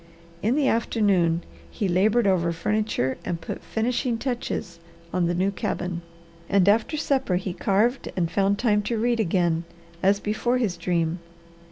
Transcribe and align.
In 0.41 0.55
the 0.55 0.67
afternoon 0.67 1.43
he 1.69 1.87
laboured 1.87 2.25
over 2.25 2.51
furniture 2.51 3.19
and 3.23 3.39
put 3.39 3.61
finishing 3.61 4.17
touches 4.17 4.79
on 5.13 5.27
the 5.27 5.35
new 5.35 5.51
cabin, 5.51 6.01
and 6.49 6.67
after 6.67 6.97
supper 6.97 7.35
he 7.35 7.53
carved 7.53 8.11
and 8.17 8.31
found 8.31 8.57
time 8.57 8.81
to 8.81 8.97
read 8.97 9.19
again, 9.19 9.63
as 10.01 10.19
before 10.19 10.57
his 10.57 10.75
dream. 10.75 11.19